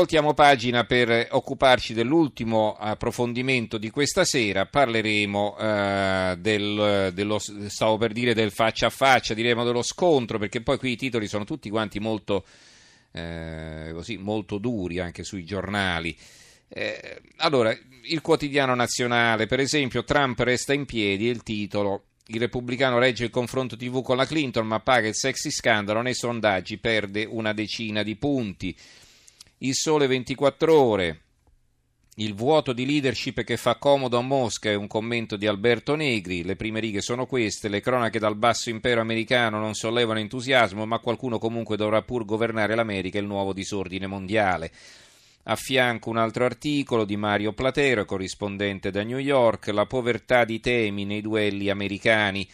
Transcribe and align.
voltiamo 0.00 0.32
pagina 0.32 0.84
per 0.84 1.28
occuparci 1.30 1.92
dell'ultimo 1.92 2.74
approfondimento 2.74 3.76
di 3.76 3.90
questa 3.90 4.24
sera. 4.24 4.64
Parleremo 4.64 5.58
eh, 5.58 6.36
del, 6.38 7.10
dello, 7.12 7.38
stavo 7.38 7.98
per 7.98 8.12
dire 8.12 8.32
del 8.32 8.50
faccia 8.50 8.86
a 8.86 8.90
faccia, 8.90 9.34
diremo 9.34 9.62
dello 9.62 9.82
scontro, 9.82 10.38
perché 10.38 10.62
poi 10.62 10.78
qui 10.78 10.92
i 10.92 10.96
titoli 10.96 11.28
sono 11.28 11.44
tutti 11.44 11.68
quanti 11.68 12.00
molto, 12.00 12.46
eh, 13.12 13.90
così, 13.92 14.16
molto 14.16 14.56
duri 14.56 15.00
anche 15.00 15.22
sui 15.22 15.44
giornali. 15.44 16.16
Eh, 16.68 17.20
allora, 17.36 17.76
il 18.04 18.20
quotidiano 18.22 18.74
nazionale, 18.74 19.46
per 19.46 19.60
esempio, 19.60 20.02
Trump 20.02 20.38
resta 20.40 20.72
in 20.72 20.86
piedi, 20.86 21.26
il 21.26 21.42
titolo 21.42 22.04
il 22.32 22.38
repubblicano 22.38 22.98
regge 22.98 23.24
il 23.24 23.30
confronto 23.30 23.76
TV 23.76 24.02
con 24.02 24.16
la 24.16 24.24
Clinton, 24.24 24.66
ma 24.66 24.78
paga 24.78 25.08
il 25.08 25.16
sexy 25.16 25.50
scandalo 25.50 26.00
nei 26.00 26.14
sondaggi, 26.14 26.78
perde 26.78 27.26
una 27.28 27.52
decina 27.52 28.02
di 28.02 28.14
punti. 28.14 28.74
Il 29.62 29.74
sole 29.74 30.06
24 30.06 30.74
ore. 30.74 31.20
Il 32.14 32.32
vuoto 32.32 32.72
di 32.72 32.86
leadership 32.86 33.42
che 33.44 33.58
fa 33.58 33.76
comodo 33.76 34.16
a 34.16 34.22
Mosca 34.22 34.70
è 34.70 34.74
un 34.74 34.86
commento 34.86 35.36
di 35.36 35.46
Alberto 35.46 35.94
Negri. 35.96 36.44
Le 36.44 36.56
prime 36.56 36.80
righe 36.80 37.02
sono 37.02 37.26
queste. 37.26 37.68
Le 37.68 37.82
cronache 37.82 38.18
dal 38.18 38.36
basso 38.36 38.70
impero 38.70 39.02
americano 39.02 39.58
non 39.58 39.74
sollevano 39.74 40.18
entusiasmo, 40.18 40.86
ma 40.86 40.98
qualcuno 40.98 41.38
comunque 41.38 41.76
dovrà 41.76 42.00
pur 42.00 42.24
governare 42.24 42.74
l'America 42.74 43.18
e 43.18 43.20
il 43.20 43.26
nuovo 43.26 43.52
disordine 43.52 44.06
mondiale. 44.06 44.72
A 45.42 45.56
fianco 45.56 46.08
un 46.08 46.16
altro 46.16 46.46
articolo 46.46 47.04
di 47.04 47.18
Mario 47.18 47.52
Platero, 47.52 48.06
corrispondente 48.06 48.90
da 48.90 49.02
New 49.02 49.18
York, 49.18 49.66
La 49.66 49.84
povertà 49.84 50.46
di 50.46 50.58
temi 50.60 51.04
nei 51.04 51.20
duelli 51.20 51.68
americani. 51.68 52.48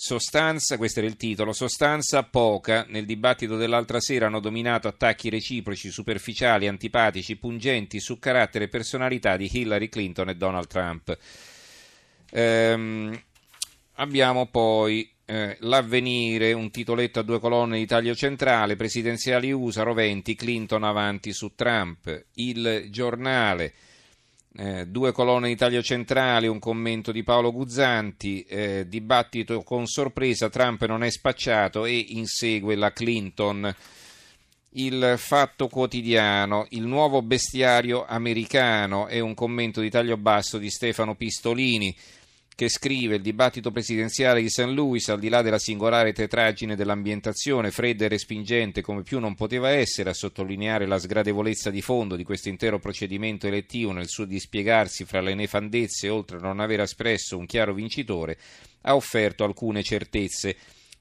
Sostanza, 0.00 0.76
questo 0.76 1.00
era 1.00 1.08
il 1.08 1.16
titolo, 1.16 1.52
sostanza 1.52 2.22
poca. 2.22 2.86
Nel 2.88 3.04
dibattito 3.04 3.56
dell'altra 3.56 3.98
sera 3.98 4.26
hanno 4.26 4.38
dominato 4.38 4.86
attacchi 4.86 5.28
reciproci, 5.28 5.90
superficiali, 5.90 6.68
antipatici, 6.68 7.34
pungenti 7.34 7.98
su 7.98 8.20
carattere 8.20 8.66
e 8.66 8.68
personalità 8.68 9.36
di 9.36 9.50
Hillary 9.52 9.88
Clinton 9.88 10.28
e 10.28 10.36
Donald 10.36 10.68
Trump. 10.68 11.18
Ehm, 12.30 13.20
abbiamo 13.94 14.46
poi 14.46 15.10
eh, 15.24 15.56
l'avvenire, 15.62 16.52
un 16.52 16.70
titoletto 16.70 17.18
a 17.18 17.24
due 17.24 17.40
colonne 17.40 17.78
di 17.78 17.86
taglio 17.86 18.14
centrale, 18.14 18.76
presidenziali 18.76 19.50
USA, 19.50 19.82
roventi, 19.82 20.36
Clinton 20.36 20.84
avanti 20.84 21.32
su 21.32 21.56
Trump, 21.56 22.26
il 22.34 22.86
giornale, 22.90 23.74
eh, 24.60 24.86
due 24.86 25.12
colonne 25.12 25.46
di 25.46 25.54
taglio 25.54 25.82
centrale, 25.82 26.48
un 26.48 26.58
commento 26.58 27.12
di 27.12 27.22
Paolo 27.22 27.52
Guzzanti, 27.52 28.42
eh, 28.42 28.86
dibattito 28.88 29.62
con 29.62 29.86
sorpresa, 29.86 30.50
Trump 30.50 30.84
non 30.86 31.04
è 31.04 31.10
spacciato 31.10 31.84
e 31.84 31.96
insegue 32.08 32.74
la 32.74 32.92
Clinton. 32.92 33.72
Il 34.70 35.14
fatto 35.16 35.68
quotidiano, 35.68 36.66
il 36.70 36.82
nuovo 36.82 37.22
bestiario 37.22 38.04
americano 38.04 39.06
è 39.06 39.20
un 39.20 39.34
commento 39.34 39.80
di 39.80 39.90
taglio 39.90 40.16
basso 40.16 40.58
di 40.58 40.70
Stefano 40.70 41.14
Pistolini 41.14 41.94
che 42.58 42.68
scrive 42.68 43.14
il 43.14 43.22
dibattito 43.22 43.70
presidenziale 43.70 44.40
di 44.40 44.50
St. 44.50 44.64
Louis, 44.64 45.08
al 45.10 45.20
di 45.20 45.28
là 45.28 45.42
della 45.42 45.60
singolare 45.60 46.12
tetraggine 46.12 46.74
dell'ambientazione, 46.74 47.70
fredda 47.70 48.06
e 48.06 48.08
respingente 48.08 48.82
come 48.82 49.02
più 49.02 49.20
non 49.20 49.36
poteva 49.36 49.70
essere, 49.70 50.10
a 50.10 50.12
sottolineare 50.12 50.84
la 50.84 50.98
sgradevolezza 50.98 51.70
di 51.70 51.82
fondo 51.82 52.16
di 52.16 52.24
questo 52.24 52.48
intero 52.48 52.80
procedimento 52.80 53.46
elettivo 53.46 53.92
nel 53.92 54.08
suo 54.08 54.24
dispiegarsi 54.24 55.04
fra 55.04 55.20
le 55.20 55.36
nefandezze, 55.36 56.08
oltre 56.08 56.38
a 56.38 56.40
non 56.40 56.58
aver 56.58 56.80
espresso 56.80 57.38
un 57.38 57.46
chiaro 57.46 57.72
vincitore, 57.74 58.36
ha 58.80 58.96
offerto 58.96 59.44
alcune 59.44 59.84
certezze. 59.84 60.56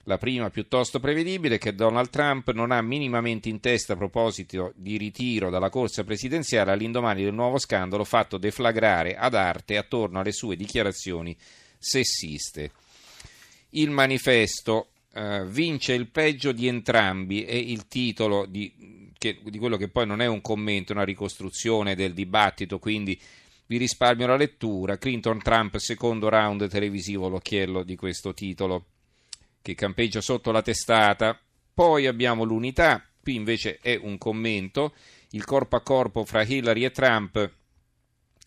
La 0.07 0.17
prima, 0.17 0.49
piuttosto 0.49 1.01
prevedibile, 1.01 1.55
è 1.55 1.57
che 1.57 1.75
Donald 1.75 2.09
Trump 2.09 2.53
non 2.53 2.71
ha 2.71 2.81
minimamente 2.81 3.49
in 3.49 3.59
testa 3.59 3.97
proposito 3.97 4.71
di 4.77 4.95
ritiro 4.95 5.49
dalla 5.49 5.69
corsa 5.69 6.05
presidenziale 6.05 6.71
all'indomani 6.71 7.23
del 7.23 7.33
nuovo 7.33 7.57
scandalo 7.57 8.05
fatto 8.05 8.37
deflagrare 8.37 9.17
ad 9.17 9.33
arte 9.33 9.75
attorno 9.75 10.21
alle 10.21 10.31
sue 10.31 10.55
dichiarazioni 10.55 11.35
sessiste. 11.77 12.71
Il 13.71 13.89
manifesto 13.89 14.91
eh, 15.11 15.45
vince 15.45 15.91
il 15.91 16.07
peggio 16.07 16.53
di 16.53 16.67
entrambi 16.67 17.43
è 17.43 17.55
il 17.55 17.89
titolo 17.89 18.45
di, 18.45 19.11
che, 19.17 19.41
di 19.43 19.57
quello 19.57 19.75
che 19.75 19.89
poi 19.89 20.07
non 20.07 20.21
è 20.21 20.25
un 20.25 20.39
commento, 20.39 20.93
una 20.93 21.03
ricostruzione 21.03 21.95
del 21.95 22.13
dibattito, 22.13 22.79
quindi 22.79 23.19
vi 23.65 23.75
risparmio 23.75 24.25
la 24.25 24.37
lettura. 24.37 24.97
Clinton-Trump, 24.97 25.75
secondo 25.75 26.29
round 26.29 26.69
televisivo, 26.69 27.27
l'occhiello 27.27 27.83
di 27.83 27.97
questo 27.97 28.33
titolo 28.33 28.85
che 29.67 29.75
campeggia 29.75 30.21
sotto 30.21 30.51
la 30.51 30.61
testata. 30.61 31.37
Poi 31.73 32.07
abbiamo 32.07 32.45
l'unità, 32.45 33.03
qui 33.21 33.35
invece 33.35 33.79
è 33.81 33.99
un 34.01 34.17
commento, 34.17 34.93
il 35.31 35.43
corpo 35.43 35.75
a 35.75 35.81
corpo 35.81 36.23
fra 36.23 36.43
Hillary 36.43 36.85
e 36.85 36.91
Trump, 36.91 37.51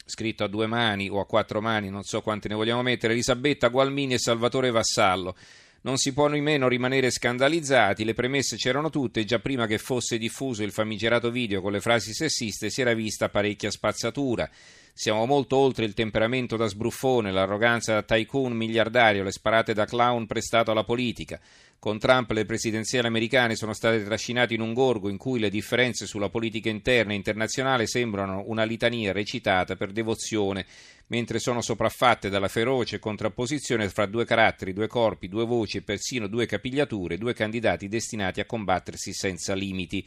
scritto 0.07 0.45
a 0.45 0.49
due 0.49 0.67
mani 0.67 1.11
o 1.11 1.21
a 1.21 1.27
quattro 1.27 1.61
mani, 1.61 1.91
non 1.91 2.05
so 2.05 2.23
quante 2.23 2.49
ne 2.49 2.55
vogliamo 2.55 2.81
mettere, 2.81 3.13
Elisabetta 3.13 3.69
Gualmini 3.69 4.15
e 4.15 4.19
Salvatore 4.19 4.71
Vassallo. 4.71 5.37
Non 5.83 5.99
si 5.99 6.13
può 6.15 6.27
nemmeno 6.27 6.69
rimanere 6.69 7.11
scandalizzati, 7.11 8.05
le 8.05 8.15
premesse 8.15 8.57
c'erano 8.57 8.89
tutte, 8.89 9.25
già 9.25 9.41
prima 9.41 9.67
che 9.67 9.77
fosse 9.77 10.17
diffuso 10.17 10.63
il 10.63 10.73
famigerato 10.73 11.31
video 11.31 11.61
con 11.61 11.73
le 11.73 11.81
frasi 11.81 12.15
sessiste 12.15 12.71
si 12.71 12.81
era 12.81 12.95
vista 12.95 13.29
parecchia 13.29 13.71
spazzatura. 13.71 14.51
Siamo 15.01 15.25
molto 15.25 15.57
oltre 15.57 15.87
il 15.87 15.95
temperamento 15.95 16.59
da 16.59 16.67
sbruffone, 16.67 17.33
l'arroganza 17.33 17.95
da 17.95 18.03
tycoon 18.03 18.53
miliardario, 18.53 19.23
le 19.23 19.33
sparate 19.33 19.73
da 19.73 19.87
clown 19.87 20.27
prestato 20.27 20.73
alla 20.73 20.85
politica. 20.85 21.41
Con 21.79 21.99
Trump 21.99 22.33
le 22.33 22.45
presidenziali 22.45 23.07
americane 23.07 23.57
sono 23.57 23.73
state 23.73 24.05
trascinate 24.05 24.53
in 24.53 24.61
un 24.61 24.75
gorgo 24.75 25.09
in 25.09 25.17
cui 25.17 25.41
le 25.41 25.49
differenze 25.49 26.05
sulla 26.05 26.29
politica 26.29 26.69
interna 26.69 27.13
e 27.13 27.17
internazionale 27.17 27.87
sembrano 27.87 28.45
una 28.49 28.65
litania 28.65 29.13
recitata 29.13 29.75
per 29.75 29.91
devozione, 29.91 30.67
mentre 31.07 31.39
sono 31.39 31.63
sopraffatte 31.63 32.29
dalla 32.29 32.49
feroce 32.49 32.99
contrapposizione 32.99 33.89
fra 33.89 34.05
due 34.05 34.27
caratteri, 34.27 34.75
due 34.75 34.87
corpi, 34.87 35.29
due 35.29 35.47
voci 35.47 35.79
e 35.79 35.83
persino 35.83 36.27
due 36.27 36.45
capigliature, 36.45 37.17
due 37.17 37.33
candidati 37.33 37.89
destinati 37.89 38.41
a 38.41 38.45
combattersi 38.45 39.15
senza 39.15 39.55
limiti. 39.55 40.07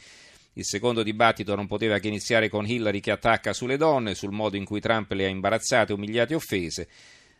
Il 0.56 0.66
secondo 0.66 1.02
dibattito 1.02 1.56
non 1.56 1.66
poteva 1.66 1.98
che 1.98 2.08
iniziare 2.08 2.48
con 2.48 2.68
Hillary 2.68 3.00
che 3.00 3.10
attacca 3.10 3.54
sulle 3.54 3.76
donne, 3.76 4.14
sul 4.14 4.32
modo 4.32 4.56
in 4.56 4.66
cui 4.66 4.80
Trump 4.80 5.12
le 5.14 5.26
ha 5.26 5.30
imbarazzate, 5.30 5.94
umiliate 5.94 6.34
e 6.34 6.36
offese. 6.36 6.88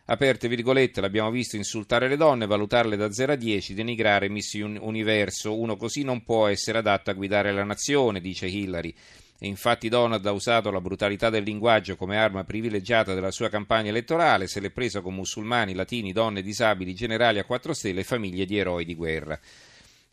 Aperte 0.06 0.48
virgolette, 0.48 1.00
l'abbiamo 1.00 1.30
visto 1.30 1.54
insultare 1.54 2.08
le 2.08 2.16
donne, 2.16 2.46
valutarle 2.46 2.96
da 2.96 3.12
0 3.12 3.32
a 3.32 3.36
10, 3.36 3.72
denigrare 3.72 4.28
Miss 4.28 4.54
Universo. 4.54 5.56
Uno 5.56 5.76
così 5.76 6.02
non 6.02 6.24
può 6.24 6.48
essere 6.48 6.78
adatto 6.78 7.10
a 7.10 7.14
guidare 7.14 7.52
la 7.52 7.62
nazione, 7.62 8.20
dice 8.20 8.46
Hillary. 8.46 8.92
E 9.38 9.46
infatti 9.46 9.88
Donald 9.88 10.26
ha 10.26 10.32
usato 10.32 10.72
la 10.72 10.80
brutalità 10.80 11.30
del 11.30 11.44
linguaggio 11.44 11.94
come 11.94 12.16
arma 12.16 12.42
privilegiata 12.42 13.14
della 13.14 13.30
sua 13.30 13.48
campagna 13.48 13.90
elettorale, 13.90 14.48
se 14.48 14.58
l'è 14.58 14.70
presa 14.70 15.00
con 15.00 15.14
musulmani, 15.14 15.72
latini, 15.72 16.12
donne, 16.12 16.42
disabili, 16.42 16.94
generali 16.94 17.38
a 17.38 17.44
quattro 17.44 17.74
stelle 17.74 18.00
e 18.00 18.04
famiglie 18.04 18.44
di 18.44 18.58
eroi 18.58 18.84
di 18.84 18.96
guerra 18.96 19.38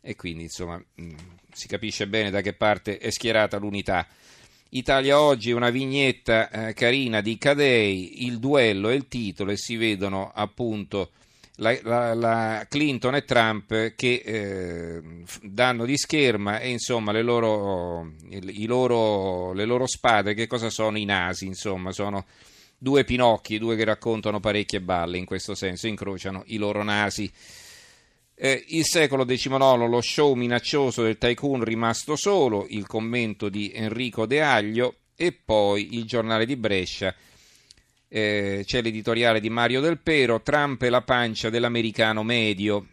e 0.02 0.16
quindi 0.16 0.42
insomma 0.42 0.82
mm, 1.00 1.14
si 1.52 1.68
capisce 1.68 2.06
bene 2.06 2.30
da 2.30 2.40
che 2.40 2.52
parte 2.52 2.98
è 2.98 3.10
schierata 3.10 3.56
l'unità. 3.56 4.06
Italia 4.70 5.20
oggi 5.20 5.52
una 5.52 5.70
vignetta 5.70 6.50
eh, 6.50 6.72
carina 6.74 7.20
di 7.20 7.38
Cadei, 7.38 8.26
il 8.26 8.38
duello 8.38 8.88
e 8.88 8.94
il 8.94 9.06
titolo 9.06 9.50
e 9.50 9.56
si 9.56 9.76
vedono 9.76 10.30
appunto 10.34 11.10
la, 11.56 11.76
la, 11.82 12.14
la 12.14 12.66
Clinton 12.68 13.14
e 13.14 13.24
Trump 13.24 13.94
che 13.94 14.22
eh, 14.24 15.02
danno 15.42 15.84
di 15.84 15.96
scherma 15.96 16.58
e 16.58 16.70
insomma 16.70 17.12
le 17.12 17.22
loro, 17.22 18.12
i 18.30 18.64
loro, 18.64 19.52
le 19.52 19.66
loro 19.66 19.86
spade 19.86 20.34
che 20.34 20.46
cosa 20.46 20.70
sono? 20.70 20.96
I 20.96 21.04
nasi, 21.04 21.46
insomma 21.46 21.92
sono 21.92 22.24
due 22.78 23.04
pinocchi, 23.04 23.58
due 23.58 23.76
che 23.76 23.84
raccontano 23.84 24.40
parecchie 24.40 24.80
balle 24.80 25.18
in 25.18 25.24
questo 25.24 25.54
senso, 25.54 25.86
incrociano 25.86 26.42
i 26.46 26.56
loro 26.56 26.82
nasi. 26.82 27.30
Eh, 28.34 28.64
il 28.68 28.84
secolo 28.84 29.24
XIX, 29.24 29.58
lo 29.86 30.00
show 30.00 30.34
minaccioso 30.34 31.02
del 31.02 31.18
tycoon 31.18 31.62
rimasto 31.62 32.16
solo, 32.16 32.66
il 32.68 32.86
commento 32.86 33.48
di 33.48 33.70
Enrico 33.72 34.26
De 34.26 34.40
Aglio 34.40 34.96
e 35.14 35.32
poi 35.32 35.94
il 35.94 36.04
giornale 36.04 36.46
di 36.46 36.56
Brescia. 36.56 37.14
Eh, 38.08 38.62
c'è 38.66 38.82
l'editoriale 38.82 39.40
di 39.40 39.48
Mario 39.48 39.80
Del 39.80 39.98
Pero, 39.98 40.42
Trump 40.42 40.82
e 40.82 40.90
la 40.90 41.02
pancia 41.02 41.50
dell'americano 41.50 42.22
medio. 42.22 42.86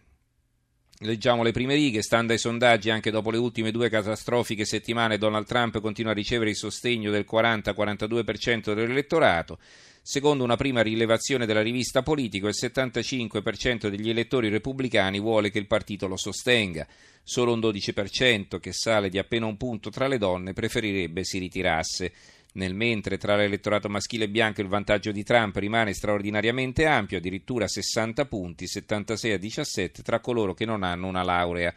Leggiamo 0.99 1.43
le 1.43 1.51
prime 1.51 1.75
righe, 1.75 2.01
stando 2.01 2.33
ai 2.33 2.37
sondaggi 2.37 2.89
anche 2.89 3.09
dopo 3.09 3.31
le 3.31 3.37
ultime 3.37 3.71
due 3.71 3.89
catastrofiche 3.89 4.65
settimane 4.65 5.17
Donald 5.17 5.45
Trump 5.45 5.79
continua 5.79 6.11
a 6.11 6.15
ricevere 6.15 6.49
il 6.49 6.57
sostegno 6.57 7.09
del 7.09 7.25
40-42% 7.29 8.73
dell'elettorato. 8.73 9.59
Secondo 10.01 10.43
una 10.43 10.55
prima 10.55 10.81
rilevazione 10.81 11.45
della 11.45 11.61
rivista 11.61 12.01
Politico, 12.01 12.47
il 12.47 12.55
75% 12.59 13.89
degli 13.89 14.09
elettori 14.09 14.49
repubblicani 14.49 15.19
vuole 15.19 15.51
che 15.51 15.59
il 15.59 15.67
partito 15.67 16.07
lo 16.07 16.17
sostenga. 16.17 16.87
Solo 17.21 17.53
un 17.53 17.59
12%, 17.59 18.59
che 18.59 18.73
sale 18.73 19.09
di 19.09 19.19
appena 19.19 19.45
un 19.45 19.57
punto 19.57 19.89
tra 19.89 20.07
le 20.07 20.17
donne, 20.17 20.53
preferirebbe 20.53 21.23
si 21.23 21.37
ritirasse. 21.37 22.11
Nel 22.53 22.73
mentre 22.73 23.19
tra 23.19 23.35
l'elettorato 23.35 23.87
maschile 23.89 24.27
bianco 24.27 24.61
il 24.61 24.67
vantaggio 24.67 25.11
di 25.11 25.23
Trump 25.23 25.55
rimane 25.57 25.93
straordinariamente 25.93 26.87
ampio, 26.87 27.19
addirittura 27.19 27.67
60 27.67 28.25
punti, 28.25 28.65
76 28.65 29.33
a 29.33 29.37
17 29.37 30.01
tra 30.01 30.19
coloro 30.19 30.55
che 30.55 30.65
non 30.65 30.81
hanno 30.81 31.05
una 31.05 31.21
laurea. 31.21 31.71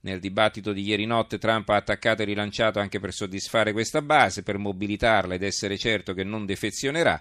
Nel 0.00 0.20
dibattito 0.20 0.72
di 0.72 0.82
ieri 0.82 1.04
notte 1.04 1.38
Trump 1.38 1.68
ha 1.68 1.76
attaccato 1.76 2.22
e 2.22 2.26
rilanciato 2.26 2.78
anche 2.78 3.00
per 3.00 3.12
soddisfare 3.12 3.72
questa 3.72 4.00
base, 4.00 4.42
per 4.42 4.56
mobilitarla 4.56 5.34
ed 5.34 5.42
essere 5.42 5.76
certo 5.76 6.14
che 6.14 6.24
non 6.24 6.46
defezionerà 6.46 7.20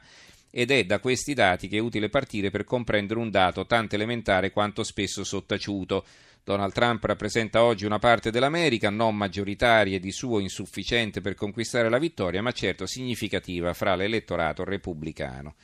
ed 0.56 0.70
è 0.70 0.84
da 0.84 1.00
questi 1.00 1.34
dati 1.34 1.68
che 1.68 1.78
è 1.78 1.82
utile 1.82 2.10
partire 2.10 2.52
per 2.52 2.64
comprendere 2.64 3.20
un 3.20 3.32
dato 3.32 3.66
tanto 3.66 3.96
elementare 3.96 4.52
quanto 4.52 4.84
spesso 4.84 5.24
sottaciuto. 5.24 6.06
Donald 6.44 6.74
Trump 6.74 7.04
rappresenta 7.06 7.64
oggi 7.64 7.86
una 7.86 7.98
parte 7.98 8.30
dell'America, 8.30 8.92
non 8.92 9.18
maggioritaria 9.18 9.96
e 9.96 10.00
di 10.00 10.12
suo 10.12 10.38
insufficiente 10.38 11.22
per 11.22 11.34
conquistare 11.34 11.90
la 11.90 11.98
vittoria, 11.98 12.44
ma 12.44 12.52
certo 12.52 12.86
significativa 12.86 13.74
fra 13.74 13.96
l'elettorato 13.96 14.64
repubblicano. 14.64 15.56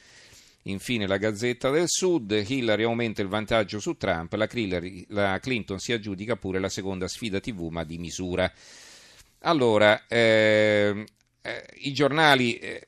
Infine 0.63 1.05
la 1.05 1.17
Gazzetta 1.17 1.69
del 1.69 1.87
Sud, 1.87 2.31
Hillary 2.31 2.83
aumenta 2.83 3.21
il 3.21 3.27
vantaggio 3.27 3.79
su 3.79 3.95
Trump, 3.95 4.33
la, 4.33 5.39
Clinton 5.39 5.77
si 5.77 5.93
aggiudica 5.93 6.35
pure 6.35 6.59
la 6.59 6.69
seconda 6.69 7.07
sfida 7.07 7.39
TV 7.39 7.67
ma 7.69 7.83
di 7.83 7.99
misura. 7.99 8.51
Allora, 9.41 10.07
eh, 10.07 11.05
eh, 11.41 11.65
i 11.75 11.93
giornali 11.93 12.57
eh, 12.57 12.87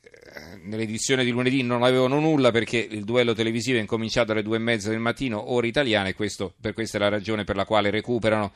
nell'edizione 0.63 1.23
di 1.23 1.31
lunedì 1.31 1.61
non 1.63 1.83
avevano 1.83 2.19
nulla 2.19 2.51
perché 2.51 2.77
il 2.77 3.03
duello 3.03 3.33
televisivo 3.33 3.77
è 3.77 3.81
incominciato 3.81 4.31
alle 4.31 4.43
due 4.43 4.57
e 4.57 4.59
mezza 4.59 4.89
del 4.89 4.99
mattino, 4.99 5.51
ora 5.51 5.67
italiana, 5.67 6.09
e 6.09 6.13
questo, 6.13 6.53
per 6.59 6.73
questa 6.73 6.97
è 6.97 7.01
la 7.01 7.09
ragione 7.09 7.43
per 7.43 7.55
la 7.55 7.65
quale 7.65 7.89
recuperano 7.89 8.51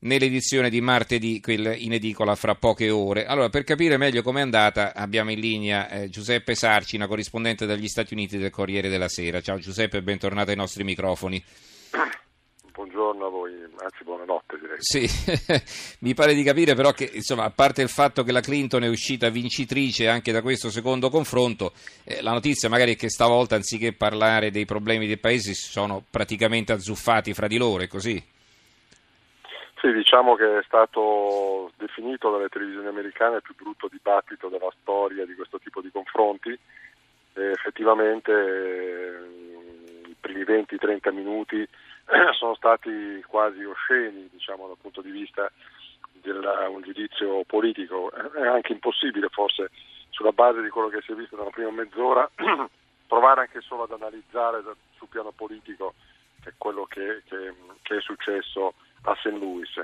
nell'edizione 0.00 0.70
di 0.70 0.80
martedì, 0.80 1.40
quella 1.40 1.74
in 1.74 1.92
edicola 1.92 2.34
fra 2.34 2.54
poche 2.54 2.90
ore. 2.90 3.26
Allora, 3.26 3.48
per 3.50 3.64
capire 3.64 3.96
meglio 3.96 4.22
com'è 4.22 4.40
andata, 4.40 4.94
abbiamo 4.94 5.30
in 5.30 5.40
linea 5.40 5.88
eh, 5.88 6.08
Giuseppe 6.08 6.54
Sarcina, 6.54 7.06
corrispondente 7.06 7.66
dagli 7.66 7.88
Stati 7.88 8.14
Uniti 8.14 8.38
del 8.38 8.50
Corriere 8.50 8.88
della 8.88 9.08
Sera. 9.08 9.40
Ciao 9.40 9.58
Giuseppe 9.58 10.02
bentornato 10.02 10.50
ai 10.50 10.56
nostri 10.56 10.84
microfoni. 10.84 11.42
Buongiorno 13.12 13.26
a 13.26 13.28
voi, 13.28 13.52
anzi 13.82 14.04
buonanotte 14.04 14.58
direi. 14.58 14.76
Sì, 14.78 15.06
mi 16.00 16.14
pare 16.14 16.32
di 16.32 16.42
capire 16.42 16.74
però 16.74 16.92
che 16.92 17.10
insomma, 17.12 17.44
a 17.44 17.50
parte 17.50 17.82
il 17.82 17.90
fatto 17.90 18.22
che 18.22 18.32
la 18.32 18.40
Clinton 18.40 18.84
è 18.84 18.88
uscita 18.88 19.28
vincitrice 19.28 20.08
anche 20.08 20.32
da 20.32 20.40
questo 20.40 20.70
secondo 20.70 21.10
confronto, 21.10 21.72
eh, 22.04 22.22
la 22.22 22.32
notizia 22.32 22.70
magari 22.70 22.94
è 22.94 22.96
che 22.96 23.10
stavolta 23.10 23.54
anziché 23.54 23.92
parlare 23.92 24.50
dei 24.50 24.64
problemi 24.64 25.06
dei 25.06 25.18
paesi 25.18 25.52
si 25.52 25.70
sono 25.70 26.02
praticamente 26.08 26.72
azzuffati 26.72 27.34
fra 27.34 27.48
di 27.48 27.58
loro, 27.58 27.82
è 27.82 27.86
così? 27.86 28.22
Sì, 29.78 29.92
diciamo 29.92 30.34
che 30.34 30.58
è 30.58 30.62
stato 30.64 31.72
definito 31.76 32.30
dalle 32.30 32.48
televisioni 32.48 32.86
americane 32.86 33.36
il 33.36 33.42
più 33.42 33.54
brutto 33.54 33.88
dibattito 33.90 34.48
della 34.48 34.72
storia 34.80 35.26
di 35.26 35.34
questo 35.34 35.58
tipo 35.58 35.82
di 35.82 35.90
confronti 35.90 36.50
e 37.34 37.50
effettivamente 37.50 38.32
eh, 38.32 40.08
i 40.08 40.16
primi 40.18 40.44
20-30 40.44 41.12
minuti 41.12 41.68
sono 42.38 42.54
stati 42.54 43.22
quasi 43.26 43.62
osceni 43.64 44.28
diciamo, 44.30 44.66
dal 44.66 44.78
punto 44.80 45.00
di 45.00 45.10
vista 45.10 45.50
di 46.12 46.30
un 46.30 46.82
giudizio 46.82 47.44
politico. 47.44 48.10
È 48.12 48.46
anche 48.46 48.72
impossibile 48.72 49.28
forse 49.28 49.70
sulla 50.10 50.32
base 50.32 50.62
di 50.62 50.68
quello 50.68 50.88
che 50.88 51.00
si 51.02 51.12
è 51.12 51.14
visto 51.14 51.36
nella 51.36 51.50
prima 51.50 51.70
mezz'ora 51.70 52.28
provare 53.06 53.40
anche 53.42 53.60
solo 53.60 53.84
ad 53.84 53.92
analizzare 53.92 54.62
sul 54.96 55.08
piano 55.08 55.32
politico 55.32 55.94
quello 56.58 56.84
che, 56.84 57.22
che, 57.28 57.54
che 57.82 57.96
è 57.96 58.00
successo 58.00 58.74
a 59.02 59.14
St. 59.16 59.26
Louis. 59.26 59.80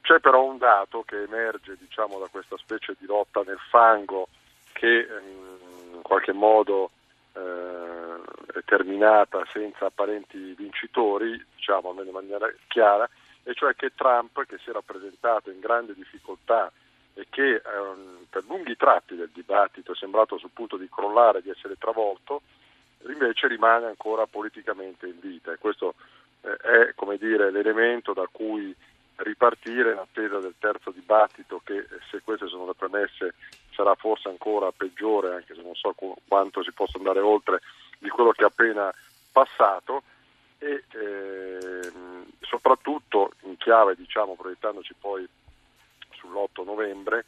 C'è 0.00 0.20
però 0.20 0.44
un 0.44 0.58
dato 0.58 1.02
che 1.02 1.22
emerge 1.22 1.76
diciamo, 1.78 2.18
da 2.18 2.28
questa 2.28 2.56
specie 2.56 2.94
di 2.98 3.06
lotta 3.06 3.42
nel 3.44 3.58
fango 3.70 4.28
che 4.72 5.00
ehm, 5.00 5.94
in 5.94 6.02
qualche 6.02 6.32
modo 6.32 6.90
eh, 7.34 7.91
terminata 8.64 9.44
senza 9.52 9.86
apparenti 9.86 10.54
vincitori, 10.54 11.42
diciamo 11.54 11.94
in 12.02 12.10
maniera 12.10 12.52
chiara, 12.68 13.08
e 13.44 13.54
cioè 13.54 13.74
che 13.74 13.92
Trump, 13.94 14.44
che 14.46 14.58
si 14.58 14.70
era 14.70 14.82
presentato 14.82 15.50
in 15.50 15.60
grande 15.60 15.94
difficoltà 15.94 16.70
e 17.14 17.26
che 17.28 17.62
ehm, 17.64 18.26
per 18.30 18.44
lunghi 18.46 18.76
tratti 18.76 19.16
del 19.16 19.30
dibattito 19.32 19.92
è 19.92 19.96
sembrato 19.96 20.38
sul 20.38 20.50
punto 20.52 20.76
di 20.76 20.88
crollare, 20.88 21.42
di 21.42 21.50
essere 21.50 21.76
travolto, 21.78 22.42
invece 23.06 23.48
rimane 23.48 23.86
ancora 23.86 24.26
politicamente 24.26 25.06
in 25.06 25.18
vita. 25.20 25.52
E 25.52 25.58
questo 25.58 25.94
eh, 26.42 26.56
è 26.56 27.16
dire, 27.18 27.50
l'elemento 27.50 28.12
da 28.12 28.26
cui 28.30 28.74
ripartire 29.16 29.92
in 29.92 29.98
attesa 29.98 30.38
del 30.38 30.54
terzo 30.58 30.90
dibattito 30.90 31.60
che 31.64 31.86
se 32.10 32.20
queste 32.24 32.48
sono 32.48 32.66
le 32.66 32.74
premesse 32.74 33.34
sarà 33.72 33.94
forse 33.94 34.28
ancora 34.28 34.72
peggiore 34.72 35.34
anche 35.34 35.54
se 35.54 35.62
non 35.62 35.74
so 35.74 35.94
quanto 36.26 36.62
si 36.62 36.72
possa 36.72 36.98
andare 36.98 37.20
oltre 37.20 37.60
di 37.98 38.08
quello 38.08 38.32
che 38.32 38.42
è 38.42 38.46
appena 38.46 38.92
passato. 39.30 40.02
E 40.58 40.84
eh, 40.90 41.92
soprattutto 42.40 43.32
in 43.42 43.56
chiave 43.56 43.96
diciamo 43.96 44.36
proiettandoci 44.36 44.94
poi 45.00 45.26
sull'8 46.12 46.64
novembre 46.64 47.24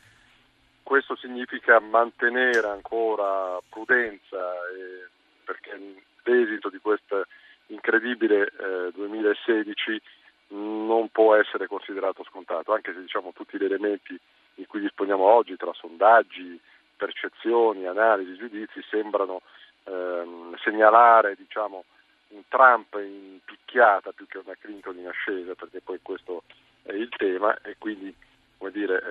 questo 0.84 1.16
significa 1.16 1.80
mantenere 1.80 2.68
ancora 2.68 3.58
prudenza 3.68 4.36
eh, 4.36 5.08
perché 5.42 5.80
l'esito 6.22 6.68
di 6.68 6.78
questa 6.78 7.26
incredibile 7.68 8.52
eh, 8.58 8.92
2016 8.94 10.00
non 10.48 11.08
può 11.10 11.34
essere 11.34 11.66
considerato 11.66 12.22
scontato, 12.24 12.72
anche 12.74 12.92
se 12.92 13.00
diciamo, 13.00 13.32
tutti 13.32 13.56
gli 13.56 13.64
elementi 13.64 14.16
di 14.54 14.66
cui 14.66 14.80
disponiamo 14.80 15.24
oggi, 15.24 15.56
tra 15.56 15.72
sondaggi, 15.72 16.58
percezioni, 16.96 17.86
analisi, 17.86 18.36
giudizi, 18.36 18.80
sembrano 18.88 19.42
ehm, 19.84 20.56
segnalare 20.62 21.34
diciamo, 21.36 21.84
un 22.28 22.42
Trump 22.48 22.94
in 22.94 23.38
picchiata 23.44 24.12
più 24.12 24.26
che 24.26 24.38
una 24.38 24.56
Clinton 24.58 24.98
in 24.98 25.08
ascesa, 25.08 25.54
perché 25.54 25.80
poi 25.80 25.98
questo 26.02 26.42
è 26.82 26.92
il 26.92 27.08
tema 27.16 27.56
e 27.62 27.76
quindi 27.78 28.14
come 28.64 28.70
dire, 28.70 29.02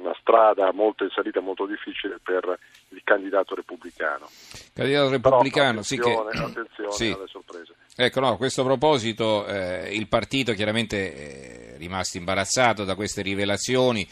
una 0.00 0.14
strada 0.18 0.72
molto 0.72 1.04
in 1.04 1.10
salita, 1.10 1.40
molto 1.40 1.66
difficile 1.66 2.18
per 2.22 2.58
il 2.88 3.02
candidato 3.04 3.54
repubblicano. 3.54 4.28
Candidato 4.72 5.10
repubblicano, 5.10 5.82
sì 5.82 5.98
che... 5.98 6.10
Attenzione 6.10 6.92
sì. 6.92 7.10
alle 7.10 7.26
sorprese. 7.26 7.74
Ecco, 7.94 8.20
no, 8.20 8.28
a 8.28 8.36
questo 8.36 8.64
proposito 8.64 9.46
eh, 9.46 9.94
il 9.94 10.08
partito 10.08 10.52
chiaramente 10.52 11.74
è 11.74 11.76
rimasto 11.78 12.16
imbarazzato 12.16 12.84
da 12.84 12.94
queste 12.94 13.20
rivelazioni. 13.20 14.08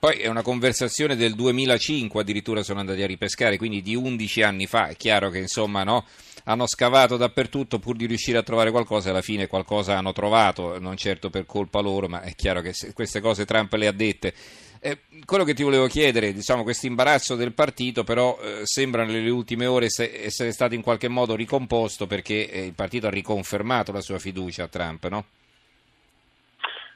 Poi 0.00 0.16
è 0.16 0.28
una 0.28 0.40
conversazione 0.40 1.14
del 1.14 1.34
2005, 1.34 2.22
addirittura 2.22 2.62
sono 2.62 2.80
andati 2.80 3.02
a 3.02 3.06
ripescare, 3.06 3.58
quindi 3.58 3.82
di 3.82 3.94
11 3.94 4.40
anni 4.40 4.66
fa. 4.66 4.86
È 4.86 4.96
chiaro 4.96 5.28
che 5.28 5.36
insomma 5.36 5.84
no, 5.84 6.06
hanno 6.44 6.66
scavato 6.66 7.18
dappertutto 7.18 7.78
pur 7.78 7.96
di 7.96 8.06
riuscire 8.06 8.38
a 8.38 8.42
trovare 8.42 8.70
qualcosa 8.70 9.08
e 9.08 9.10
alla 9.10 9.20
fine 9.20 9.46
qualcosa 9.46 9.98
hanno 9.98 10.14
trovato, 10.14 10.78
non 10.78 10.96
certo 10.96 11.28
per 11.28 11.44
colpa 11.44 11.80
loro, 11.80 12.08
ma 12.08 12.22
è 12.22 12.34
chiaro 12.34 12.62
che 12.62 12.74
queste 12.94 13.20
cose 13.20 13.44
Trump 13.44 13.74
le 13.74 13.88
ha 13.88 13.92
dette. 13.92 14.32
Eh, 14.80 15.00
quello 15.26 15.44
che 15.44 15.52
ti 15.52 15.62
volevo 15.62 15.86
chiedere, 15.86 16.32
diciamo, 16.32 16.62
questo 16.62 16.86
imbarazzo 16.86 17.36
del 17.36 17.52
partito 17.52 18.02
però 18.02 18.38
eh, 18.40 18.60
sembra 18.64 19.04
nelle 19.04 19.28
ultime 19.28 19.66
ore 19.66 19.90
se, 19.90 20.10
essere 20.24 20.52
stato 20.52 20.74
in 20.74 20.80
qualche 20.80 21.08
modo 21.08 21.36
ricomposto 21.36 22.06
perché 22.06 22.50
eh, 22.50 22.64
il 22.64 22.72
partito 22.72 23.06
ha 23.06 23.10
riconfermato 23.10 23.92
la 23.92 24.00
sua 24.00 24.18
fiducia 24.18 24.62
a 24.62 24.68
Trump, 24.68 25.08
no? 25.08 25.26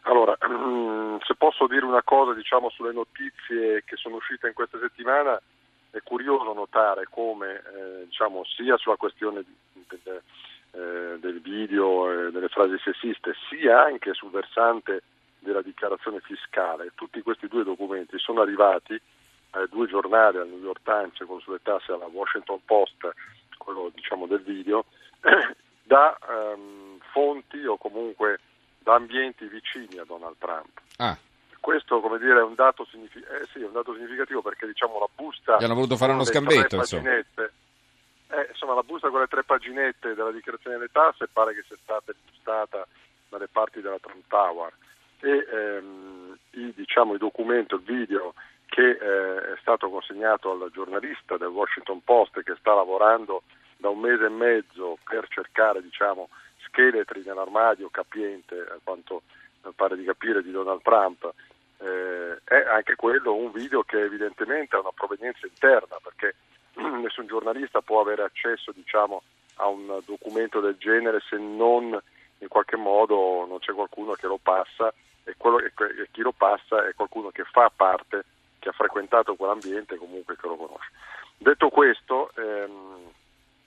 Allora, 0.06 0.36
se 1.24 1.34
posso 1.36 1.66
dire 1.66 1.84
una 1.84 2.02
cosa 2.02 2.34
diciamo, 2.34 2.68
sulle 2.70 2.92
notizie 2.92 3.84
che 3.84 3.96
sono 3.96 4.16
uscite 4.16 4.48
in 4.48 4.54
questa 4.54 4.78
settimana, 4.78 5.40
è 5.90 6.02
curioso 6.02 6.52
notare 6.52 7.06
come 7.08 7.54
eh, 7.54 8.04
diciamo, 8.06 8.44
sia 8.44 8.76
sulla 8.76 8.96
questione 8.96 9.44
del, 9.72 10.22
eh, 10.72 11.18
del 11.20 11.40
video 11.40 12.10
e 12.10 12.30
delle 12.32 12.48
frasi 12.48 12.76
sessiste, 12.82 13.34
sia 13.48 13.82
anche 13.82 14.12
sul 14.12 14.30
versante 14.30 15.02
della 15.38 15.62
dichiarazione 15.62 16.20
fiscale, 16.20 16.92
tutti 16.94 17.22
questi 17.22 17.48
due 17.48 17.64
documenti 17.64 18.18
sono 18.18 18.40
arrivati 18.40 19.00
ai 19.50 19.68
due 19.68 19.86
giornali, 19.86 20.38
al 20.38 20.48
New 20.48 20.62
York 20.62 20.82
Times, 20.82 21.16
quello 21.16 21.40
sulle 21.40 21.60
tasse, 21.62 21.92
alla 21.92 22.06
Washington 22.06 22.60
Post, 22.64 23.14
quello 23.56 23.90
diciamo, 23.94 24.26
del 24.26 24.42
video, 24.42 24.84
da 25.82 26.18
um, 26.28 26.98
fonti 27.12 27.64
o 27.64 27.76
comunque 27.76 28.40
da 28.84 28.94
ambienti 28.94 29.46
vicini 29.46 29.98
a 29.98 30.04
Donald 30.04 30.36
Trump. 30.38 30.80
Ah. 30.98 31.16
Questo 31.58 32.00
come 32.00 32.18
dire, 32.18 32.38
è, 32.38 32.42
un 32.42 32.54
dato 32.54 32.84
signific- 32.84 33.26
eh, 33.26 33.46
sì, 33.50 33.60
è 33.60 33.66
un 33.66 33.72
dato 33.72 33.94
significativo 33.94 34.42
perché 34.42 34.66
diciamo, 34.66 34.98
la 34.98 35.08
busta... 35.12 35.56
Gli 35.58 35.64
hanno 35.64 35.74
voluto 35.74 35.96
fare 35.96 36.12
uno 36.12 36.24
scambetto, 36.24 36.76
insomma. 36.76 37.10
Eh, 37.16 38.48
insomma, 38.50 38.74
la 38.74 38.82
busta 38.82 39.08
con 39.08 39.20
le 39.20 39.26
tre 39.26 39.42
paginette 39.44 40.14
della 40.14 40.30
dichiarazione 40.30 40.76
delle 40.76 40.90
tasse 40.92 41.28
pare 41.32 41.54
che 41.54 41.64
sia 41.66 41.76
stata 41.82 42.12
impostata 42.12 42.86
dalle 43.28 43.48
parti 43.48 43.80
della 43.80 43.98
Trump 43.98 44.24
Tower 44.28 44.72
e 45.20 45.46
ehm, 45.50 46.36
il, 46.50 46.72
diciamo, 46.74 47.14
il 47.14 47.18
documento, 47.18 47.76
il 47.76 47.82
video 47.82 48.34
che 48.66 48.90
eh, 48.90 49.52
è 49.54 49.56
stato 49.60 49.88
consegnato 49.88 50.50
al 50.50 50.70
giornalista 50.72 51.36
del 51.36 51.48
Washington 51.48 52.02
Post 52.04 52.42
che 52.42 52.56
sta 52.58 52.74
lavorando 52.74 53.42
da 53.78 53.88
un 53.88 54.00
mese 54.00 54.26
e 54.26 54.30
mezzo 54.30 54.98
per 55.04 55.26
cercare 55.28 55.80
diciamo, 55.80 56.28
scheletri 56.74 57.22
nell'armadio 57.24 57.88
capiente, 57.88 58.58
a 58.58 58.78
quanto 58.82 59.22
pare 59.76 59.96
di 59.96 60.04
capire, 60.04 60.42
di 60.42 60.50
Donald 60.50 60.82
Trump, 60.82 61.32
eh, 61.78 62.40
è 62.44 62.66
anche 62.68 62.96
quello 62.96 63.34
un 63.34 63.52
video 63.52 63.84
che 63.84 64.00
evidentemente 64.00 64.74
ha 64.74 64.80
una 64.80 64.92
provenienza 64.92 65.46
interna, 65.46 65.96
perché 66.02 66.34
nessun 67.00 67.26
giornalista 67.26 67.80
può 67.80 68.00
avere 68.00 68.24
accesso 68.24 68.72
diciamo, 68.72 69.22
a 69.56 69.68
un 69.68 70.00
documento 70.04 70.60
del 70.60 70.76
genere 70.76 71.20
se 71.28 71.38
non 71.38 71.98
in 72.38 72.48
qualche 72.48 72.76
modo 72.76 73.46
non 73.46 73.60
c'è 73.60 73.72
qualcuno 73.72 74.12
che 74.12 74.26
lo 74.26 74.38
passa 74.42 74.92
quello 75.38 75.56
che, 75.56 75.72
che 75.74 76.08
chi 76.10 76.20
lo 76.20 76.32
passa 76.32 76.86
è 76.86 76.94
qualcuno 76.94 77.30
che 77.30 77.44
fa 77.44 77.70
parte, 77.74 78.24
che 78.58 78.68
ha 78.68 78.72
frequentato 78.72 79.34
quell'ambiente 79.36 79.94
e 79.94 79.98
comunque 79.98 80.36
che 80.36 80.46
lo 80.46 80.56
conosce. 80.56 80.90
Detto 81.38 81.68
questo, 81.68 82.30
ehm, 82.36 83.10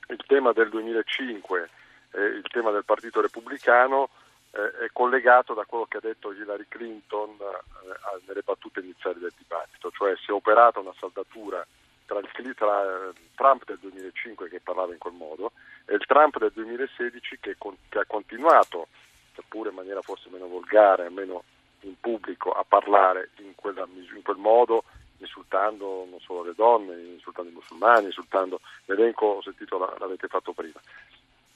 il 0.10 0.24
tema 0.28 0.52
del 0.52 0.70
2005 0.70 1.70
e 2.12 2.22
il 2.22 2.48
tema 2.50 2.72
del 2.72 2.86
Partito 2.86 3.22
Repubblicano 3.22 4.10
eh, 4.52 4.86
è 4.86 4.90
collegato 4.92 5.54
da 5.54 5.66
quello 5.66 5.86
che 5.86 5.98
ha 5.98 6.02
detto 6.02 6.32
Hillary 6.32 6.66
Clinton 6.68 7.38
eh, 7.40 8.22
nelle 8.26 8.42
battute 8.44 8.80
iniziali 8.80 9.20
del 9.20 9.34
dibattito, 9.38 9.92
cioè 9.92 10.16
si 10.18 10.32
è 10.32 10.34
operata 10.34 10.80
una 10.80 10.94
saldatura 11.00 11.66
tra 12.06 12.20
il 12.20 12.56
tra, 12.56 12.84
eh, 12.84 13.12
Trump 13.36 13.66
del 13.66 13.78
2005 13.80 14.50
che 14.50 14.62
parlava 14.62 14.94
in 14.94 14.98
quel 14.98 15.14
modo 15.14 15.52
e 15.86 15.96
il 15.96 16.06
Trump 16.06 16.40
del 16.40 16.52
2016 16.54 17.38
che, 17.40 17.56
con, 17.58 17.76
che 17.90 18.00
ha 18.00 18.06
continuato, 18.06 18.88
seppure 19.36 19.70
in 19.70 19.76
maniera 19.76 20.02
forse 20.02 20.30
meno 20.30 20.48
volgare, 20.48 21.06
almeno 21.06 21.44
in 21.82 22.00
pubblico, 22.00 22.52
a 22.52 22.64
parlare 22.68 23.30
in, 23.38 23.54
quella, 23.56 23.86
in 23.92 24.22
quel 24.24 24.38
modo 24.38 24.84
insultando 25.20 26.06
non 26.10 26.20
solo 26.20 26.44
le 26.44 26.54
donne, 26.56 26.96
insultando 27.14 27.50
i 27.50 27.54
musulmani, 27.54 28.06
insultando 28.06 28.62
l'elenco, 28.86 29.26
ho 29.26 29.42
sentito 29.42 29.78
l'avete 30.00 30.28
fatto 30.28 30.54
prima. 30.54 30.80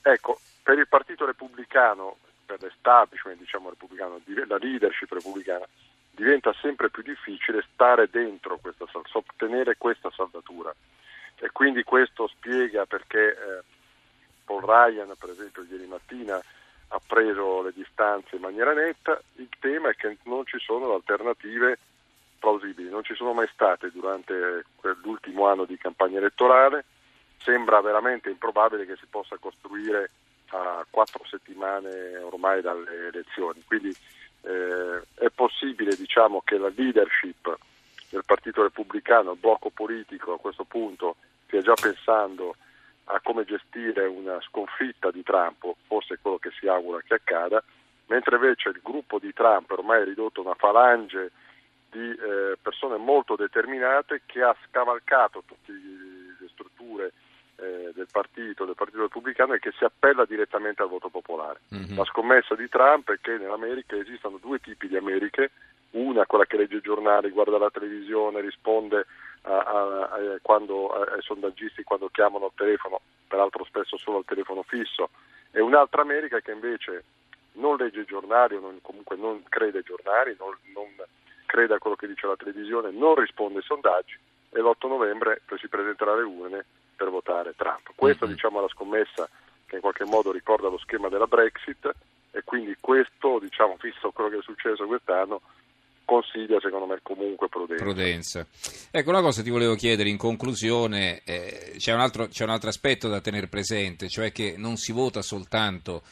Ecco, 0.02 0.40
per 0.62 0.78
il 0.78 0.88
Partito 0.88 1.24
Repubblicano, 1.24 2.16
per 2.44 2.60
l'establishment 2.60 3.38
diciamo, 3.38 3.70
repubblicano, 3.70 4.20
la 4.46 4.58
leadership 4.58 5.12
repubblicana, 5.12 5.64
diventa 6.10 6.52
sempre 6.60 6.90
più 6.90 7.02
difficile 7.02 7.64
stare 7.72 8.08
dentro 8.10 8.58
questa, 8.58 8.84
ottenere 9.12 9.76
questa 9.76 10.10
saldatura. 10.10 10.74
E 11.36 11.50
quindi 11.50 11.82
questo 11.82 12.28
spiega 12.28 12.84
perché 12.86 13.30
eh, 13.30 13.62
Paul 14.44 14.62
Ryan, 14.62 15.14
per 15.18 15.30
esempio, 15.30 15.64
ieri 15.68 15.86
mattina 15.86 16.40
ha 16.88 17.00
preso 17.04 17.62
le 17.62 17.72
distanze 17.74 18.36
in 18.36 18.42
maniera 18.42 18.72
netta. 18.72 19.20
Il 19.36 19.48
tema 19.58 19.88
è 19.88 19.94
che 19.94 20.18
non 20.24 20.44
ci 20.44 20.58
sono 20.58 20.92
alternative 20.92 21.78
plausibili, 22.38 22.90
non 22.90 23.02
ci 23.02 23.14
sono 23.14 23.32
mai 23.32 23.48
state 23.52 23.90
durante 23.90 24.64
l'ultimo 25.02 25.46
anno 25.46 25.64
di 25.64 25.78
campagna 25.78 26.18
elettorale. 26.18 26.84
Sembra 27.42 27.80
veramente 27.80 28.30
improbabile 28.30 28.86
che 28.86 28.96
si 28.96 29.06
possa 29.08 29.36
costruire 29.38 30.10
a 30.50 30.84
quattro 30.88 31.24
settimane 31.24 32.16
ormai 32.18 32.60
dalle 32.60 33.08
elezioni. 33.08 33.62
Quindi 33.66 33.94
eh, 34.42 35.02
è 35.14 35.28
possibile 35.30 35.96
diciamo, 35.96 36.42
che 36.44 36.58
la 36.58 36.70
leadership 36.74 37.56
del 38.10 38.24
Partito 38.24 38.62
Repubblicano, 38.62 39.32
il 39.32 39.38
blocco 39.38 39.70
politico 39.70 40.34
a 40.34 40.38
questo 40.38 40.64
punto 40.64 41.16
stia 41.46 41.62
già 41.62 41.74
pensando 41.74 42.54
a 43.04 43.20
come 43.20 43.44
gestire 43.44 44.06
una 44.06 44.40
sconfitta 44.42 45.10
di 45.10 45.22
Trump, 45.22 45.74
forse 45.86 46.14
è 46.14 46.18
quello 46.20 46.38
che 46.38 46.50
si 46.58 46.68
augura 46.68 47.00
che 47.00 47.14
accada, 47.14 47.62
mentre 48.06 48.36
invece 48.36 48.68
il 48.68 48.80
gruppo 48.82 49.18
di 49.18 49.32
Trump 49.32 49.70
ormai 49.70 50.02
è 50.02 50.04
ridotto 50.04 50.40
a 50.40 50.44
una 50.44 50.54
falange 50.54 51.32
di 51.90 52.10
eh, 52.10 52.56
persone 52.60 52.96
molto 52.96 53.36
determinate 53.36 54.22
che 54.26 54.42
ha 54.42 54.56
scavalcato 54.68 55.42
tutte 55.46 55.72
le 55.72 56.48
strutture 56.48 57.12
eh, 57.62 57.92
del 57.94 58.08
partito, 58.10 58.64
del 58.64 58.74
partito 58.74 59.02
repubblicano 59.02 59.54
e 59.54 59.60
che 59.60 59.72
si 59.78 59.84
appella 59.84 60.24
direttamente 60.24 60.82
al 60.82 60.88
voto 60.88 61.08
popolare. 61.08 61.60
Mm-hmm. 61.74 61.96
La 61.96 62.04
scommessa 62.04 62.54
di 62.56 62.68
Trump 62.68 63.10
è 63.12 63.18
che 63.20 63.36
nell'America 63.38 63.96
esistono 63.96 64.38
due 64.40 64.58
tipi 64.58 64.88
di 64.88 64.96
Americhe, 64.96 65.50
una 65.92 66.26
quella 66.26 66.46
che 66.46 66.56
legge 66.56 66.76
i 66.76 66.80
giornali, 66.80 67.30
guarda 67.30 67.58
la 67.58 67.70
televisione, 67.70 68.40
risponde 68.40 69.06
a, 69.42 69.58
a, 69.58 69.82
a, 70.02 70.38
quando, 70.42 70.88
ai 70.88 71.22
sondaggisti 71.22 71.84
quando 71.84 72.08
chiamano 72.08 72.46
al 72.46 72.52
telefono, 72.54 73.00
peraltro 73.28 73.64
spesso 73.64 73.96
solo 73.96 74.18
al 74.18 74.24
telefono 74.24 74.62
fisso, 74.62 75.10
e 75.52 75.60
un'altra 75.60 76.02
America 76.02 76.40
che 76.40 76.50
invece 76.50 77.04
non 77.54 77.76
legge 77.76 78.00
i 78.00 78.06
giornali 78.06 78.56
o 78.56 78.60
non, 78.60 78.78
comunque 78.82 79.16
non 79.16 79.42
crede 79.48 79.78
ai 79.78 79.84
giornali, 79.84 80.34
non, 80.38 80.56
non 80.74 80.88
crede 81.46 81.74
a 81.74 81.78
quello 81.78 81.96
che 81.96 82.08
dice 82.08 82.26
la 82.26 82.36
televisione, 82.36 82.90
non 82.90 83.14
risponde 83.14 83.58
ai 83.58 83.64
sondaggi 83.64 84.18
e 84.54 84.60
l'8 84.60 84.88
novembre 84.88 85.42
si 85.58 85.68
presenterà 85.68 86.12
alle 86.12 86.22
urne 86.22 86.64
per 87.02 87.10
votare 87.10 87.54
Trump. 87.56 87.90
Questa 87.96 88.26
mm-hmm. 88.26 88.34
diciamo, 88.34 88.58
è 88.58 88.62
la 88.62 88.68
scommessa 88.68 89.28
che 89.66 89.76
in 89.76 89.80
qualche 89.80 90.04
modo 90.04 90.30
ricorda 90.30 90.68
lo 90.68 90.78
schema 90.78 91.08
della 91.08 91.26
Brexit 91.26 91.90
e 92.30 92.42
quindi 92.44 92.76
questo, 92.78 93.40
diciamo, 93.40 93.76
visto 93.80 94.12
quello 94.12 94.30
che 94.30 94.38
è 94.38 94.42
successo 94.42 94.86
quest'anno, 94.86 95.40
consiglia 96.04 96.60
secondo 96.60 96.86
me 96.86 97.00
comunque 97.02 97.48
prudenza. 97.48 97.82
prudenza. 97.82 98.46
Ecco, 98.90 99.10
una 99.10 99.20
cosa 99.20 99.42
ti 99.42 99.50
volevo 99.50 99.74
chiedere 99.74 100.08
in 100.08 100.16
conclusione, 100.16 101.22
eh, 101.24 101.74
c'è, 101.76 101.92
un 101.92 102.00
altro, 102.00 102.28
c'è 102.28 102.44
un 102.44 102.50
altro 102.50 102.68
aspetto 102.68 103.08
da 103.08 103.20
tenere 103.20 103.48
presente, 103.48 104.08
cioè 104.08 104.30
che 104.30 104.54
non 104.56 104.76
si 104.76 104.92
vota 104.92 105.22
soltanto 105.22 106.02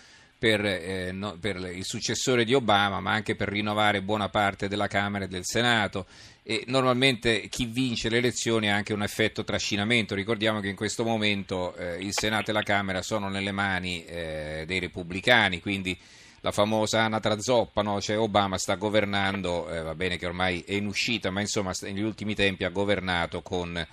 per, 0.40 0.64
eh, 0.64 1.12
no, 1.12 1.36
per, 1.38 1.56
il 1.56 1.84
successore 1.84 2.46
di 2.46 2.54
Obama, 2.54 2.98
ma 3.00 3.12
anche 3.12 3.36
per 3.36 3.50
rinnovare 3.50 4.00
buona 4.00 4.30
parte 4.30 4.68
della 4.68 4.86
Camera 4.86 5.26
e 5.26 5.28
del 5.28 5.44
Senato. 5.44 6.06
E 6.42 6.64
normalmente 6.68 7.46
chi 7.50 7.66
vince 7.66 8.08
le 8.08 8.16
elezioni 8.16 8.70
ha 8.70 8.74
anche 8.74 8.94
un 8.94 9.02
effetto 9.02 9.44
trascinamento. 9.44 10.14
Ricordiamo 10.14 10.60
che 10.60 10.68
in 10.68 10.76
questo 10.76 11.04
momento 11.04 11.76
eh, 11.76 11.98
il 11.98 12.14
Senato 12.14 12.50
e 12.50 12.54
la 12.54 12.62
Camera 12.62 13.02
sono 13.02 13.28
nelle 13.28 13.52
mani 13.52 14.02
eh, 14.06 14.64
dei 14.66 14.78
repubblicani, 14.78 15.60
quindi 15.60 15.96
la 16.40 16.52
famosa 16.52 17.02
anatra 17.02 17.38
zoppa, 17.38 17.82
no? 17.82 18.00
cioè 18.00 18.18
Obama 18.18 18.56
sta 18.56 18.76
governando, 18.76 19.70
eh, 19.70 19.82
va 19.82 19.94
bene 19.94 20.16
che 20.16 20.24
ormai 20.24 20.64
è 20.66 20.72
in 20.72 20.86
uscita, 20.86 21.30
ma 21.30 21.42
insomma 21.42 21.72
negli 21.82 22.00
ultimi 22.00 22.34
tempi 22.34 22.64
ha 22.64 22.70
governato 22.70 23.42
con 23.42 23.86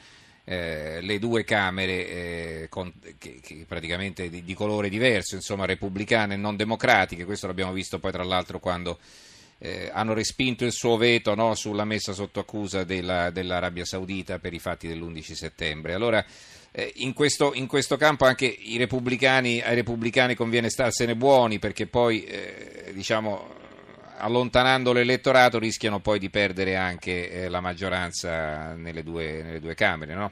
eh, 0.50 1.01
le 1.01 1.20
due 1.20 1.44
Camere 1.44 2.08
eh, 2.08 2.68
con, 2.70 2.94
che, 3.18 3.39
che 3.42 3.66
praticamente 3.68 4.30
di, 4.30 4.46
di, 4.46 4.54
colore 4.54 4.88
diverso, 4.88 5.36
insomma 5.36 5.66
repubblicane 5.66 6.36
e 6.36 6.38
non 6.38 6.56
democratiche, 6.56 7.25
questo 7.25 7.48
l'abbiamo 7.48 7.74
visto 7.74 8.00
poi 8.00 8.13
tra 8.13 8.24
l'altro 8.24 8.60
quando 8.60 8.98
eh, 9.58 9.89
hanno 9.92 10.13
respinto 10.13 10.63
il 10.63 10.72
suo 10.72 10.96
veto 10.96 11.36
no, 11.36 11.54
sulla 11.54 11.84
messa 11.84 12.13
sotto 12.13 12.39
accusa 12.39 12.86
della, 12.86 13.30
dell'Arabia 13.30 13.84
Saudita 13.84 14.39
per 14.39 14.54
i 14.54 14.60
fatti 14.60 14.88
dell'11 14.88 15.34
settembre. 15.34 15.94
Allora, 15.94 16.25
eh, 16.72 16.94
in 16.98 17.12
questo, 17.12 17.54
in, 17.54 17.68
questo, 17.68 17.98
campo 17.98 18.24
anche 18.24 18.58
repubblicani, 18.77 19.60
ai 19.62 19.75
repubblicani 19.75 20.34
conviene 20.34 20.70
starsene 20.70 21.18
buoni 21.18 21.60
perché 21.60 21.88
poi, 21.88 22.24
eh, 22.24 22.92
diciamo, 22.94 23.56
allontanando 24.17 24.93
l'elettorato 24.93 25.59
rischiano 25.59 26.00
poi 26.00 26.19
di 26.19 26.29
perdere 26.29 26.75
anche 26.75 27.29
eh, 27.31 27.50
la 27.50 27.62
maggioranza 27.62 28.74
nelle 28.74 29.03
due, 29.03 29.41
nelle 29.43 29.59
due 29.59 29.75
Camere, 29.75 30.13
no? 30.13 30.31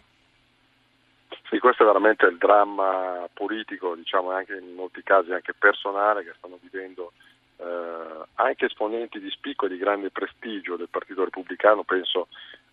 Sì, 1.50 1.60
questo 1.60 1.84
è 1.84 1.86
veramente 1.86 2.26
il 2.26 2.38
dramma 2.38 3.30
politico, 3.32 3.96
diciamo 3.96 4.32
anche 4.32 4.56
in 4.56 4.74
molti 4.74 5.04
casi 5.04 5.32
anche 5.32 5.54
personale 5.54 6.24
che 6.24 6.34
stanno 6.38 6.58
vivendo 6.62 7.14
eh, 7.58 8.26
anche 8.36 8.66
esponenti 8.66 9.20
di 9.20 9.30
spicco 9.30 9.66
e 9.66 9.70
di 9.70 9.78
grande 9.78 10.10
prestigio 10.10 10.76
del 10.76 10.90
Partito 10.90 11.24
Repubblicano, 11.24 11.84
penso 11.84 12.28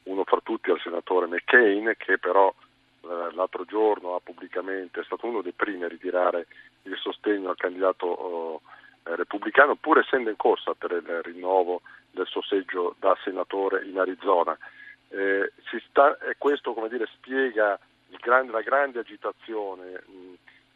uno 0.05 0.25
fra 0.25 0.41
tutti 0.43 0.71
al 0.71 0.81
senatore 0.81 1.27
McCain 1.27 1.95
che 1.99 2.19
però 2.19 2.53
eh, 3.03 3.35
l'altro 3.35 3.65
giorno 3.65 4.15
ha 4.15 4.21
pubblicamente, 4.23 5.01
è 5.01 5.05
stato 5.05 5.27
uno 5.27 5.43
dei 5.43 5.53
primi 5.53 5.85
a 5.85 5.89
ritirare 5.89 6.47
il 6.83 6.97
sostegno 6.97 7.51
al 7.51 7.57
candidato 7.57 8.61
eh, 8.65 8.82
repubblicano, 9.03 9.77
pur 9.77 9.99
essendo 9.99 10.31
in 10.31 10.37
corsa 10.37 10.75
per 10.75 10.93
il 10.93 11.23
rinnovo 11.23 11.83
del 12.11 12.27
suo 12.27 12.43
seggio 12.43 12.95
da 12.99 13.17
senatore 13.23 13.85
in 13.85 13.99
Arizona. 13.99 14.57
Eh, 15.09 15.53
sta, 15.89 16.17
e 16.19 16.37
questo 16.39 16.75
dire, 16.89 17.07
spiega 17.13 17.79
grande, 18.21 18.53
la 18.53 18.63
grande 18.63 19.01
agitazione. 19.01 20.03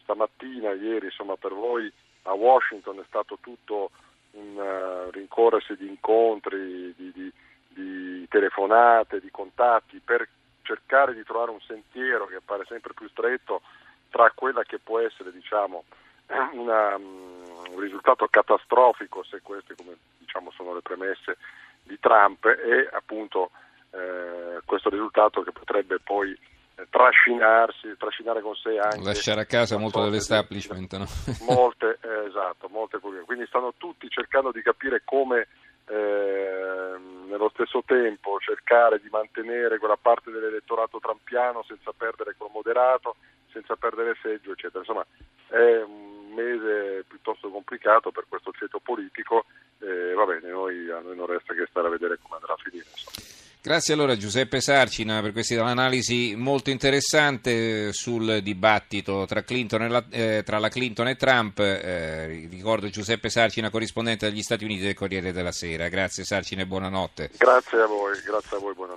Stamattina, 0.02 0.73
ieri, 0.73 1.06
insomma, 1.06 1.37
per 1.37 1.52
voi 1.52 1.90
a 2.23 2.33
Washington 2.33 2.99
è 2.99 3.04
stato 3.06 3.38
tutto 3.40 3.90
un 4.33 4.56
uh, 4.56 5.11
rincorrersi 5.11 5.76
di 5.76 5.87
incontri, 5.87 6.95
di, 6.97 7.12
di, 7.12 7.33
di 7.68 8.28
telefonate, 8.28 9.21
di 9.21 9.30
contatti 9.30 10.00
per 10.04 10.28
cercare 10.62 11.14
di 11.14 11.23
trovare 11.23 11.52
un 11.52 11.61
sentiero 11.61 12.26
che 12.26 12.37
appare 12.37 12.64
sempre 12.66 12.92
più 12.92 13.09
stretto 13.09 13.62
tra 14.11 14.30
quella 14.35 14.62
che 14.64 14.78
può 14.78 14.99
essere 15.00 15.33
diciamo, 15.33 15.85
una, 16.52 16.97
un 17.71 17.81
risultato 17.81 18.27
catastrofico 18.29 19.25
se 19.25 19.41
queste 19.43 19.75
come 19.75 19.97
diciamo, 20.19 20.51
sono 20.53 20.75
le 20.75 20.83
premesse 20.83 21.37
di 21.83 21.99
Trump 22.01 22.45
e 22.45 22.89
appunto 22.93 23.51
eh, 23.91 24.61
questo 24.65 24.91
risultato 24.91 25.43
che 25.43 25.53
potrebbe 25.53 25.99
poi 26.01 26.31
eh, 26.33 26.87
trascinarsi, 26.91 27.97
trascinare 27.97 28.41
con 28.41 28.55
sé 28.55 28.79
anche 28.79 29.03
lasciare 29.03 29.41
a 29.41 29.47
casa 29.47 29.79
molto 29.79 30.03
dell'establishment 30.03 30.97
no? 30.97 31.07
molte, 31.49 31.99
eh, 32.03 32.27
esatto, 32.27 32.69
molte 32.69 32.99
quindi 32.99 33.47
stanno 33.47 33.75
tutti 33.77 34.09
cercando 34.09 34.51
di 34.51 34.63
capire 34.63 35.03
come 35.05 35.47
eh, 35.89 36.97
nello 37.29 37.49
stesso 37.55 37.83
tempo 37.87 38.39
cercare 38.41 39.01
di 39.01 39.09
mantenere 39.11 39.79
quella 39.79 39.99
parte 40.01 40.31
dell'elettorato 40.31 40.99
trampiano 40.99 41.63
senza 41.63 41.93
perdere 41.97 42.35
quello 42.37 42.53
moderato, 42.53 43.17
senza 43.53 43.77
perdere 43.77 44.17
seggio, 44.21 44.53
eccetera. 44.53 44.81
Insomma, 44.81 45.07
è 45.49 45.83
un 45.83 46.16
mese 46.37 47.05
piuttosto 47.09 47.49
complicato 47.49 48.11
per 48.12 48.26
questo 48.28 48.52
ceto 48.52 48.78
politico 48.78 49.47
e 49.78 50.12
va 50.12 50.25
bene, 50.25 50.50
noi, 50.50 50.90
a 50.90 51.00
noi 51.00 51.16
non 51.16 51.26
resta 51.26 51.55
che 51.55 51.66
stare 51.69 51.88
a 51.88 51.90
vedere 51.90 52.19
come 52.21 52.37
andrà 52.37 52.52
a 52.52 52.62
finire. 52.62 52.87
Insomma. 52.90 53.35
Grazie 53.66 53.95
allora 53.95 54.14
Giuseppe 54.14 54.61
Sarcina 54.61 55.21
per 55.21 55.33
questa 55.33 55.61
analisi 55.64 56.37
molto 56.37 56.71
interessante 56.71 57.93
sul 57.93 58.38
dibattito 58.40 59.25
tra, 59.26 59.43
la, 59.88 60.05
eh, 60.09 60.43
tra 60.45 60.61
la 60.61 60.69
Clinton 60.69 61.09
e 61.09 61.16
Trump. 61.16 61.59
Eh, 61.59 62.47
ricordo 62.49 62.88
Giuseppe 62.90 63.28
Sarcina, 63.28 63.69
corrispondente 63.69 64.28
degli 64.28 64.43
Stati 64.43 64.62
Uniti 64.62 64.83
del 64.83 64.95
Corriere 64.95 65.33
della 65.33 65.50
Sera. 65.50 65.88
Grazie 65.88 66.23
Sarcina 66.23 66.62
e 66.62 66.66
buonanotte. 66.66 67.31
Grazie 67.37 67.81
a 67.81 67.87
voi, 67.87 68.12
grazie 68.25 68.57
a 68.57 68.61
voi, 68.61 68.73
buonanotte. 68.73 68.97